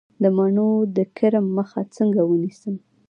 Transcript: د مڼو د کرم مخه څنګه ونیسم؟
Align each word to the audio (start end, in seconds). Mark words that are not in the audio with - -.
د 0.21 0.23
مڼو 0.37 0.71
د 0.95 0.97
کرم 1.17 1.45
مخه 1.57 1.81
څنګه 1.95 2.21
ونیسم؟ 2.25 2.75